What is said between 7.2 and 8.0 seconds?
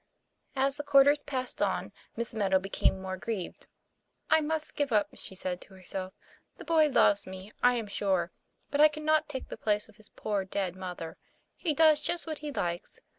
me, I am